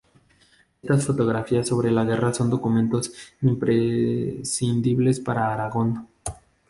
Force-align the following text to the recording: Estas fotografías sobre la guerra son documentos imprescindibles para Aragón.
Estas 0.81 1.05
fotografías 1.05 1.67
sobre 1.67 1.91
la 1.91 2.03
guerra 2.03 2.33
son 2.33 2.49
documentos 2.49 3.13
imprescindibles 3.43 5.19
para 5.19 5.53
Aragón. 5.53 6.07